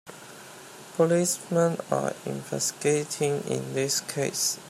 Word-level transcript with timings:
Policemen 0.97 1.77
are 1.91 2.15
investigating 2.25 3.43
in 3.43 3.75
this 3.75 4.01
case. 4.01 4.57